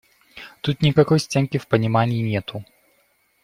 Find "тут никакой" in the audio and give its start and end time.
0.61-1.19